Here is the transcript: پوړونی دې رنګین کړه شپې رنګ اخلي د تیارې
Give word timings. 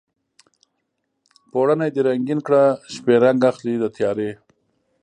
پوړونی 1.51 1.89
دې 1.95 2.01
رنګین 2.07 2.39
کړه 2.47 2.63
شپې 2.93 3.13
رنګ 3.23 3.39
اخلي 3.51 3.75
د 3.79 3.85
تیارې 3.95 4.31